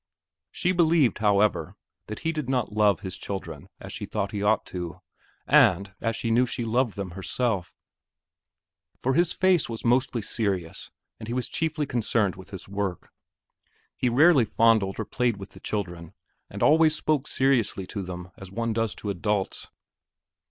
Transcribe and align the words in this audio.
She 0.49 0.71
believed, 0.71 1.19
however, 1.19 1.75
that 2.07 2.21
he 2.21 2.31
did 2.31 2.49
not 2.49 2.73
love 2.73 3.01
his 3.01 3.19
children 3.19 3.69
as 3.79 3.93
she 3.93 4.07
thought 4.07 4.31
he 4.31 4.41
ought 4.41 4.65
to, 4.65 4.99
and 5.45 5.93
as 6.01 6.15
she 6.15 6.31
knew 6.31 6.47
she 6.47 6.65
loved 6.65 6.95
them 6.95 7.11
herself; 7.11 7.75
for 8.97 9.13
his 9.13 9.31
face 9.31 9.69
was 9.69 9.85
mostly 9.85 10.23
serious 10.23 10.89
and 11.19 11.27
he 11.27 11.35
was 11.35 11.47
chiefly 11.47 11.85
concerned 11.85 12.35
with 12.35 12.49
his 12.49 12.67
work. 12.67 13.11
He 13.95 14.09
rarely 14.09 14.43
fondled 14.45 14.99
or 14.99 15.05
played 15.05 15.37
with 15.37 15.51
the 15.51 15.59
children 15.59 16.15
and 16.49 16.63
always 16.63 16.95
spoke 16.95 17.27
seriously 17.27 17.85
to 17.85 18.01
them 18.01 18.31
as 18.37 18.49
one 18.51 18.73
does 18.73 18.95
to 18.95 19.11
adults. 19.11 19.69